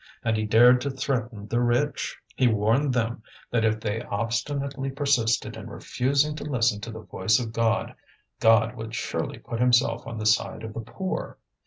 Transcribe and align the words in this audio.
And 0.23 0.35
he 0.35 0.47
dared 0.47 0.81
to 0.81 0.89
threaten 0.89 1.47
the 1.47 1.61
rich. 1.61 2.17
He 2.35 2.47
warned 2.47 2.91
them 2.91 3.21
that 3.51 3.63
if 3.63 3.79
they 3.79 4.01
obstinately 4.01 4.89
persisted 4.89 5.55
in 5.55 5.69
refusing 5.69 6.35
to 6.37 6.43
listen 6.43 6.81
to 6.81 6.91
the 6.91 7.03
voice 7.03 7.37
of 7.37 7.53
God, 7.53 7.93
God 8.39 8.73
would 8.75 8.95
surely 8.95 9.37
put 9.37 9.59
Himself 9.59 10.07
on 10.07 10.17
the 10.17 10.25
side 10.25 10.63
of 10.63 10.73
the 10.73 10.81
poor. 10.81 11.37